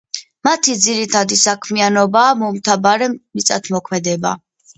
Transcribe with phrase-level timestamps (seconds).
[0.47, 4.35] მათი ძირითადი საქმიანობაა მომთაბარე მიწათმოქმედება.